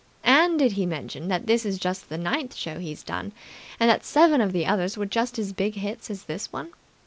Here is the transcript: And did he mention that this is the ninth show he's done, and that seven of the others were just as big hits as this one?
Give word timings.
And 0.23 0.57
did 0.57 0.71
he 0.71 0.87
mention 0.87 1.27
that 1.27 1.45
this 1.45 1.63
is 1.63 1.77
the 1.77 2.17
ninth 2.17 2.55
show 2.55 2.79
he's 2.79 3.03
done, 3.03 3.33
and 3.79 3.87
that 3.87 4.03
seven 4.03 4.41
of 4.41 4.51
the 4.51 4.65
others 4.65 4.97
were 4.97 5.05
just 5.05 5.37
as 5.37 5.53
big 5.53 5.75
hits 5.75 6.09
as 6.09 6.23
this 6.23 6.51
one? 6.51 6.71